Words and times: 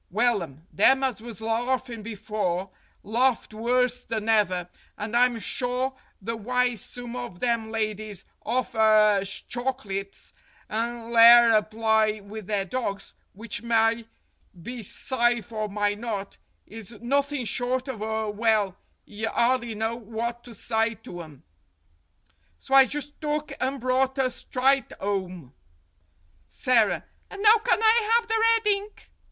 "Wellum. 0.09 0.65
Them 0.73 1.03
as 1.03 1.21
was 1.21 1.41
larfin' 1.43 2.01
before 2.01 2.71
larfed 3.03 3.53
worse 3.53 4.03
than 4.03 4.29
ever, 4.29 4.67
and 4.97 5.15
I'm 5.15 5.37
shaw 5.39 5.91
the 6.19 6.35
wye 6.35 6.73
some 6.73 7.15
of 7.15 7.39
them 7.39 7.69
lyedies 7.71 8.23
offer 8.43 8.79
'er 8.79 9.21
chocklits 9.23 10.33
and 10.67 11.11
ler 11.11 11.51
'er 11.55 11.61
plye 11.61 12.19
with 12.19 12.47
their 12.47 12.65
dogs, 12.65 13.13
which 13.33 13.61
mye 13.61 14.05
be 14.59 14.79
sife 14.79 15.51
or 15.51 15.69
mye 15.69 15.93
not, 15.93 16.39
is 16.65 16.93
nothin' 16.99 17.45
short 17.45 17.87
of 17.87 18.01
a 18.01 18.27
well, 18.27 18.75
you 19.05 19.27
'ardly 19.29 19.75
know 19.75 19.95
what 19.95 20.43
to 20.45 20.55
sye 20.55 20.95
to 20.95 21.21
'em. 21.21 21.43
So 22.57 22.73
I 22.73 22.85
just 22.85 23.21
took 23.21 23.53
and 23.59 23.79
brought 23.79 24.17
'er 24.17 24.31
strite 24.31 24.93
'ome." 24.99 25.53
Sara: 26.49 27.03
And 27.29 27.43
now 27.43 27.57
can 27.63 27.83
I 27.83 28.13
have 28.19 28.27
the 28.27 28.41
red 28.57 28.65
ink 28.67 29.11